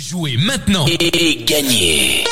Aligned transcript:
Jouez 0.00 0.38
maintenant 0.38 0.86
et 0.86 1.44
gagnez 1.44 2.24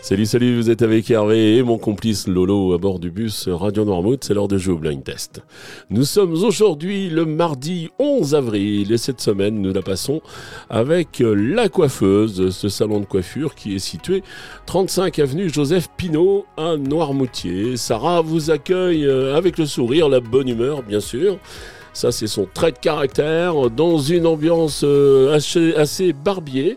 Salut, 0.00 0.24
salut, 0.24 0.56
vous 0.56 0.70
êtes 0.70 0.80
avec 0.80 1.10
Hervé 1.10 1.56
et 1.56 1.62
mon 1.62 1.76
complice 1.76 2.26
Lolo 2.28 2.72
à 2.72 2.78
bord 2.78 2.98
du 2.98 3.10
bus 3.10 3.46
Radio 3.46 3.84
Noirmouth. 3.84 4.24
C'est 4.24 4.32
l'heure 4.32 4.48
de 4.48 4.56
jouer 4.56 4.72
au 4.72 4.78
blind 4.78 5.04
test. 5.04 5.42
Nous 5.90 6.04
sommes 6.04 6.32
aujourd'hui 6.32 7.10
le 7.10 7.26
mardi 7.26 7.90
11 7.98 8.34
avril 8.34 8.90
et 8.90 8.96
cette 8.96 9.20
semaine 9.20 9.60
nous 9.60 9.74
la 9.74 9.82
passons 9.82 10.22
avec 10.70 11.22
La 11.22 11.68
Coiffeuse, 11.68 12.56
ce 12.56 12.70
salon 12.70 13.00
de 13.00 13.04
coiffure 13.04 13.54
qui 13.54 13.74
est 13.74 13.78
situé 13.78 14.22
35 14.64 15.18
avenue 15.18 15.52
Joseph 15.52 15.88
Pinault 15.98 16.46
à 16.56 16.78
Noirmoutier. 16.78 17.76
Sarah 17.76 18.22
vous 18.22 18.50
accueille 18.50 19.06
avec 19.06 19.58
le 19.58 19.66
sourire, 19.66 20.08
la 20.08 20.20
bonne 20.20 20.48
humeur 20.48 20.82
bien 20.82 21.00
sûr. 21.00 21.38
Ça, 21.96 22.12
c'est 22.12 22.26
son 22.26 22.46
trait 22.52 22.72
de 22.72 22.78
caractère 22.78 23.70
dans 23.70 23.96
une 23.96 24.26
ambiance 24.26 24.82
euh, 24.84 25.34
assez, 25.34 25.74
assez 25.76 26.12
barbier. 26.12 26.76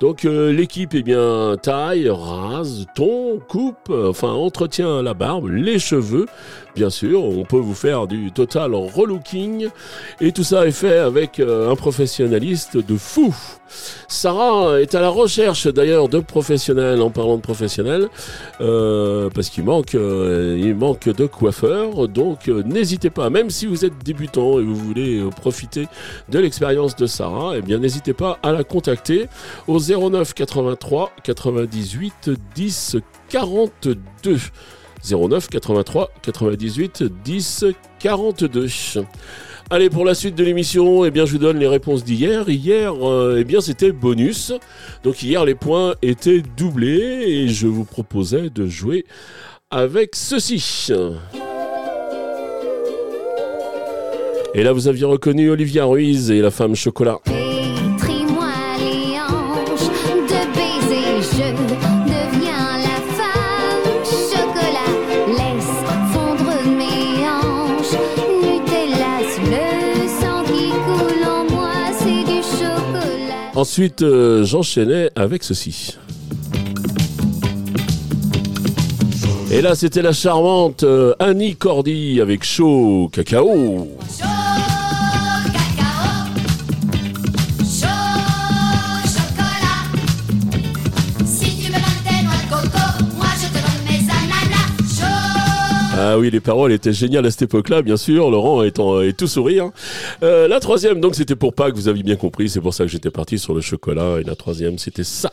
Donc 0.00 0.24
euh, 0.24 0.52
l'équipe 0.52 0.94
est 0.94 1.02
bien 1.02 1.56
taille, 1.60 2.08
rase, 2.08 2.86
ton, 2.94 3.40
coupe, 3.48 3.90
enfin 3.90 4.28
entretient 4.28 5.02
la 5.02 5.12
barbe, 5.12 5.48
les 5.48 5.80
cheveux, 5.80 6.26
bien 6.76 6.88
sûr. 6.88 7.24
On 7.24 7.44
peut 7.44 7.58
vous 7.58 7.74
faire 7.74 8.06
du 8.06 8.30
total 8.30 8.74
relooking 8.74 9.68
et 10.20 10.30
tout 10.30 10.44
ça 10.44 10.68
est 10.68 10.72
fait 10.72 10.98
avec 10.98 11.40
euh, 11.40 11.70
un 11.70 11.74
professionnaliste 11.74 12.76
de 12.76 12.96
fou. 12.96 13.34
Sarah 14.06 14.80
est 14.80 14.94
à 14.94 15.00
la 15.00 15.10
recherche 15.10 15.66
d'ailleurs 15.66 16.08
de 16.08 16.20
professionnels 16.20 17.02
en 17.02 17.10
parlant 17.10 17.36
de 17.36 17.42
professionnels 17.42 18.08
euh, 18.62 19.28
parce 19.34 19.50
qu'il 19.50 19.64
manque, 19.64 19.92
il 19.92 20.74
manque 20.74 21.08
de 21.08 21.26
coiffeurs. 21.26 22.08
Donc 22.08 22.46
n'hésitez 22.46 23.10
pas, 23.10 23.30
même 23.30 23.50
si 23.50 23.66
vous 23.66 23.84
êtes 23.84 24.02
débutant 24.04 24.58
et 24.58 24.62
vous 24.62 24.76
voulez 24.76 25.22
profiter 25.36 25.86
de 26.30 26.38
l'expérience 26.38 26.96
de 26.96 27.06
Sarah, 27.06 27.54
eh 27.56 27.62
bien 27.62 27.78
n'hésitez 27.78 28.14
pas 28.14 28.38
à 28.42 28.52
la 28.52 28.64
contacter 28.64 29.26
09 29.88 30.34
83 30.34 31.12
98 31.24 32.30
10 32.54 32.96
42. 33.28 34.38
09 35.10 35.48
83 35.48 36.10
98 36.22 37.04
10 37.24 37.64
42. 37.98 38.66
Allez, 39.70 39.90
pour 39.90 40.04
la 40.04 40.14
suite 40.14 40.34
de 40.34 40.44
l'émission, 40.44 41.04
eh 41.04 41.10
bien, 41.10 41.26
je 41.26 41.32
vous 41.32 41.38
donne 41.38 41.58
les 41.58 41.66
réponses 41.66 42.04
d'hier. 42.04 42.48
Hier, 42.48 42.94
euh, 43.06 43.36
eh 43.38 43.44
bien, 43.44 43.60
c'était 43.60 43.92
bonus. 43.92 44.52
Donc 45.04 45.22
hier, 45.22 45.44
les 45.44 45.54
points 45.54 45.94
étaient 46.02 46.42
doublés 46.56 47.24
et 47.26 47.48
je 47.48 47.66
vous 47.66 47.84
proposais 47.84 48.50
de 48.50 48.66
jouer 48.66 49.04
avec 49.70 50.16
ceci. 50.16 50.88
Et 54.54 54.62
là, 54.62 54.72
vous 54.72 54.88
aviez 54.88 55.04
reconnu 55.04 55.50
Olivia 55.50 55.84
Ruiz 55.84 56.30
et 56.30 56.40
la 56.40 56.50
femme 56.50 56.74
chocolat. 56.74 57.18
Ensuite, 73.58 74.02
euh, 74.02 74.44
j'enchaînais 74.44 75.10
avec 75.16 75.42
ceci. 75.42 75.96
Et 79.50 79.60
là, 79.62 79.74
c'était 79.74 80.00
la 80.00 80.12
charmante 80.12 80.84
euh, 80.84 81.16
Annie 81.18 81.56
Cordy 81.56 82.20
avec 82.20 82.44
Chaud 82.44 83.10
Cacao. 83.12 83.88
Ah 96.00 96.16
oui, 96.16 96.30
les 96.30 96.38
paroles 96.38 96.70
étaient 96.70 96.92
géniales 96.92 97.26
à 97.26 97.30
cette 97.32 97.42
époque-là, 97.42 97.82
bien 97.82 97.96
sûr. 97.96 98.30
Laurent 98.30 98.62
étant 98.62 99.00
est 99.00 99.14
tout 99.14 99.26
sourire. 99.26 99.70
Euh, 100.22 100.46
la 100.46 100.60
troisième, 100.60 101.00
donc, 101.00 101.16
c'était 101.16 101.34
pour 101.34 101.54
Pâques, 101.54 101.74
vous 101.74 101.88
avez 101.88 102.04
bien 102.04 102.14
compris. 102.14 102.48
C'est 102.48 102.60
pour 102.60 102.72
ça 102.72 102.84
que 102.84 102.90
j'étais 102.90 103.10
parti 103.10 103.36
sur 103.36 103.52
le 103.52 103.60
chocolat. 103.60 104.18
Et 104.20 104.22
la 104.22 104.36
troisième, 104.36 104.78
c'était 104.78 105.02
ça. 105.02 105.30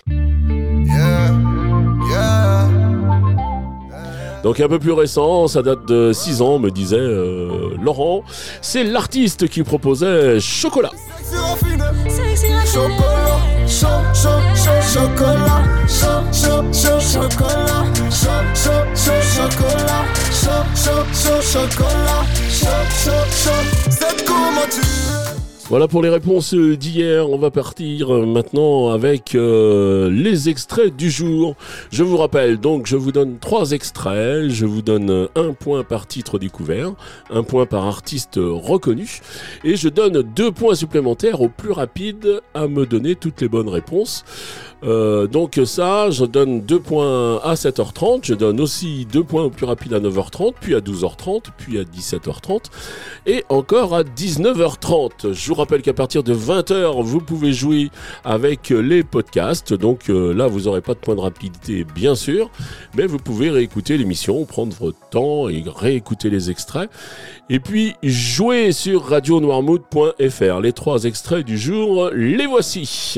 Donc 4.44 4.60
un 4.60 4.68
peu 4.68 4.78
plus 4.78 4.92
récent, 4.92 5.48
ça 5.48 5.64
date 5.64 5.88
de 5.88 6.12
6 6.14 6.44
ans, 6.44 6.60
me 6.60 6.70
disait 6.70 6.98
euh, 6.98 7.76
Laurent. 7.82 8.24
C'est 8.62 8.84
l'artiste 8.84 9.48
qui 9.48 9.64
proposait 9.64 10.40
Chocolat. 10.40 10.92
socorro 21.56 21.95
Voilà 25.76 25.90
pour 25.90 26.02
les 26.02 26.08
réponses 26.08 26.54
d'hier. 26.54 27.30
On 27.30 27.38
va 27.38 27.52
partir 27.52 28.10
maintenant 28.10 28.92
avec 28.92 29.36
euh, 29.36 30.10
les 30.10 30.48
extraits 30.48 30.96
du 30.96 31.12
jour. 31.12 31.58
Je 31.92 32.02
vous 32.02 32.16
rappelle, 32.16 32.62
donc 32.62 32.88
je 32.88 32.96
vous 32.96 33.12
donne 33.12 33.40
trois 33.40 33.72
extraits. 33.72 34.48
Je 34.48 34.66
vous 34.66 34.82
donne 34.82 35.28
un 35.36 35.52
point 35.52 35.84
par 35.84 36.08
titre 36.08 36.40
découvert, 36.40 36.94
un 37.30 37.44
point 37.44 37.66
par 37.66 37.86
artiste 37.88 38.40
reconnu, 38.42 39.20
et 39.66 39.76
je 39.76 39.90
donne 39.90 40.22
deux 40.22 40.50
points 40.50 40.76
supplémentaires 40.76 41.42
au 41.42 41.50
plus 41.50 41.74
rapide 41.74 42.40
à 42.54 42.70
me 42.70 42.86
donner 42.86 43.16
toutes 43.16 43.42
les 43.42 43.50
bonnes 43.50 43.68
réponses. 43.68 44.24
Euh, 44.86 45.26
donc 45.28 45.60
ça, 45.66 46.12
je 46.12 46.26
donne 46.26 46.62
2 46.62 46.80
points 46.80 47.38
à 47.44 47.56
7h30, 47.56 48.20
je 48.24 48.34
donne 48.34 48.60
aussi 48.60 49.06
2 49.12 49.24
points 49.24 49.44
au 49.44 49.50
plus 49.50 49.66
rapide 49.66 49.94
à 49.94 50.00
9h30, 50.00 50.54
puis 50.60 50.76
à 50.76 50.80
12h30, 50.80 51.46
puis 51.58 51.80
à 51.80 51.84
17h30 51.84 52.66
et 53.26 53.44
encore 53.50 53.96
à 53.96 54.04
19h30. 54.04 55.34
Je 55.34 55.54
rappelle 55.66 55.82
qu'à 55.82 55.94
partir 55.94 56.22
de 56.22 56.36
20h, 56.36 57.02
vous 57.02 57.20
pouvez 57.20 57.52
jouer 57.52 57.90
avec 58.24 58.70
les 58.70 59.04
podcasts. 59.04 59.74
Donc 59.74 60.12
euh, 60.12 60.32
là, 60.32 60.46
vous 60.46 60.62
n'aurez 60.62 60.82
pas 60.82 60.94
de 60.94 61.00
point 61.00 61.16
de 61.16 61.22
rapidité, 61.22 61.84
bien 61.96 62.14
sûr, 62.14 62.52
mais 62.96 63.08
vous 63.08 63.18
pouvez 63.18 63.50
réécouter 63.50 63.98
l'émission, 63.98 64.46
prendre 64.46 64.76
votre 64.76 65.00
temps 65.10 65.50
et 65.50 65.64
réécouter 65.66 66.30
les 66.30 66.52
extraits. 66.52 66.92
Et 67.50 67.60
puis, 67.60 67.96
jouer 68.04 68.74
sur 68.74 69.06
radionoirmouth.fr. 69.06 70.60
Les 70.62 70.72
trois 70.72 71.06
extraits 71.06 71.44
du 71.44 71.58
jour, 71.58 72.12
les 72.14 72.46
voici. 72.46 73.18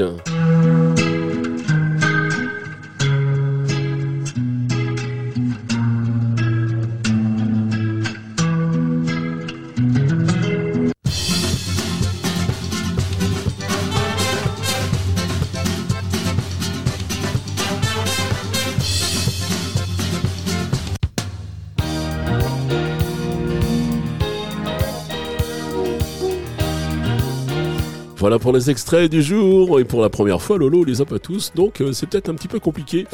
Voilà 28.19 28.39
pour 28.39 28.51
les 28.51 28.71
extraits 28.71 29.11
du 29.11 29.21
jour. 29.21 29.79
Et 29.79 29.83
pour 29.83 30.01
la 30.01 30.09
première 30.09 30.41
fois, 30.41 30.57
Lolo 30.57 30.83
les 30.83 31.01
a 31.01 31.05
pas 31.05 31.19
tous. 31.19 31.51
Donc 31.55 31.81
euh, 31.81 31.91
c'est 31.91 32.07
peut-être 32.07 32.29
un 32.29 32.33
petit 32.33 32.47
peu 32.47 32.59
compliqué. 32.59 33.05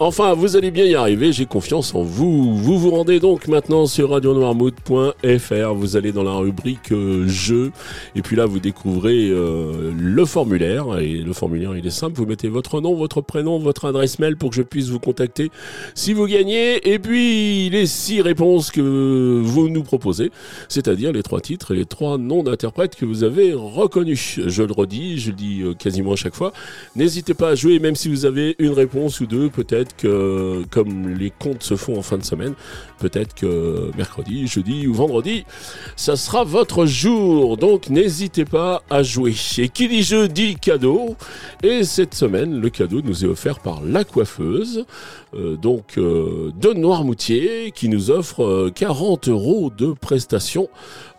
Enfin, 0.00 0.32
vous 0.32 0.56
allez 0.56 0.70
bien 0.70 0.86
y 0.86 0.94
arriver. 0.94 1.30
J'ai 1.30 1.44
confiance 1.44 1.94
en 1.94 2.02
vous. 2.02 2.56
Vous 2.56 2.78
vous 2.78 2.90
rendez 2.90 3.20
donc 3.20 3.48
maintenant 3.48 3.84
sur 3.84 4.10
radionoirmouth.fr. 4.10 5.74
Vous 5.74 5.96
allez 5.96 6.12
dans 6.12 6.22
la 6.22 6.32
rubrique 6.32 6.90
euh, 6.92 7.28
jeux. 7.28 7.70
Et 8.14 8.22
puis 8.22 8.34
là, 8.34 8.46
vous 8.46 8.58
découvrez 8.58 9.28
euh, 9.28 9.92
le 9.94 10.24
formulaire. 10.24 10.98
Et 11.00 11.18
le 11.18 11.32
formulaire, 11.34 11.76
il 11.76 11.86
est 11.86 11.90
simple. 11.90 12.16
Vous 12.16 12.26
mettez 12.26 12.48
votre 12.48 12.80
nom, 12.80 12.94
votre 12.94 13.20
prénom, 13.20 13.58
votre 13.58 13.84
adresse 13.84 14.18
mail 14.18 14.38
pour 14.38 14.50
que 14.50 14.56
je 14.56 14.62
puisse 14.62 14.88
vous 14.88 15.00
contacter 15.00 15.50
si 15.94 16.14
vous 16.14 16.26
gagnez. 16.26 16.94
Et 16.94 16.98
puis 16.98 17.68
les 17.68 17.84
six 17.84 18.22
réponses 18.22 18.70
que 18.70 19.42
vous 19.44 19.68
nous 19.68 19.82
proposez. 19.82 20.30
C'est-à-dire 20.70 21.12
les 21.12 21.22
trois 21.22 21.42
titres 21.42 21.74
et 21.74 21.76
les 21.76 21.84
trois 21.84 22.16
noms 22.16 22.42
d'interprètes 22.42 22.96
que 22.96 23.04
vous 23.04 23.22
avez 23.22 23.52
reconnus 23.52 24.40
je 24.50 24.62
le 24.62 24.72
redis, 24.72 25.18
je 25.18 25.30
le 25.30 25.36
dis 25.36 25.62
euh, 25.62 25.74
quasiment 25.74 26.12
à 26.12 26.16
chaque 26.16 26.34
fois. 26.34 26.52
N'hésitez 26.94 27.34
pas 27.34 27.50
à 27.50 27.54
jouer, 27.54 27.78
même 27.78 27.96
si 27.96 28.08
vous 28.08 28.24
avez 28.24 28.56
une 28.58 28.72
réponse 28.72 29.20
ou 29.20 29.26
deux, 29.26 29.48
peut-être 29.48 29.96
que 29.96 30.64
comme 30.70 31.08
les 31.08 31.30
comptes 31.30 31.62
se 31.62 31.76
font 31.76 31.98
en 31.98 32.02
fin 32.02 32.18
de 32.18 32.24
semaine, 32.24 32.54
peut-être 32.98 33.34
que 33.34 33.90
mercredi, 33.96 34.46
jeudi 34.46 34.86
ou 34.86 34.94
vendredi, 34.94 35.44
ça 35.96 36.16
sera 36.16 36.44
votre 36.44 36.86
jour. 36.86 37.56
Donc 37.56 37.88
n'hésitez 37.88 38.44
pas 38.44 38.82
à 38.90 39.02
jouer. 39.02 39.34
Et 39.58 39.68
qui 39.68 39.88
dit 39.88 40.02
jeu 40.02 40.28
dit 40.28 40.56
cadeau. 40.56 41.16
Et 41.62 41.84
cette 41.84 42.14
semaine, 42.14 42.60
le 42.60 42.70
cadeau 42.70 43.02
nous 43.02 43.24
est 43.24 43.28
offert 43.28 43.60
par 43.60 43.82
la 43.82 44.04
coiffeuse, 44.04 44.84
euh, 45.34 45.56
donc 45.56 45.98
euh, 45.98 46.52
de 46.60 46.72
Noirmoutier, 46.72 47.72
qui 47.74 47.88
nous 47.88 48.10
offre 48.10 48.70
40 48.74 49.28
euros 49.28 49.70
de 49.76 49.92
prestations 49.92 50.68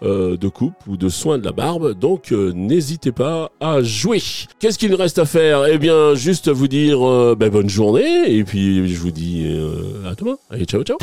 de 0.02 0.48
coupe 0.48 0.76
ou 0.88 0.98
de 0.98 1.10
soins 1.10 1.38
de 1.38 1.46
la 1.46 1.52
barbe. 1.52 1.94
Donc 1.94 2.32
n'hésitez 2.32 3.12
pas 3.12 3.52
à 3.60 3.82
jouer. 3.82 4.22
Qu'est-ce 4.60 4.78
qu'il 4.78 4.94
reste 4.96 5.20
à 5.20 5.26
faire? 5.26 5.66
Eh 5.68 5.78
bien, 5.78 6.16
juste 6.16 6.50
vous 6.50 6.68
dire 6.68 7.08
euh, 7.08 7.36
ben, 7.38 7.50
bonne 7.50 7.70
journée 7.70 8.32
et 8.36 8.44
puis 8.44 8.88
je 8.88 9.00
vous 9.00 9.12
dis 9.12 9.46
euh, 9.48 10.10
à 10.10 10.16
demain. 10.16 10.38
Allez, 10.50 10.66
ciao 10.66 10.84
ciao. 10.84 10.98